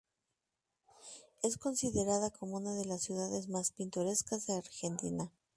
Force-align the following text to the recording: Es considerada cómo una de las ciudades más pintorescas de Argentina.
Es 1.43 1.57
considerada 1.59 2.31
cómo 2.31 2.57
una 2.57 2.73
de 2.73 2.85
las 2.85 3.03
ciudades 3.03 3.49
más 3.49 3.71
pintorescas 3.71 4.47
de 4.47 4.53
Argentina. 4.55 5.31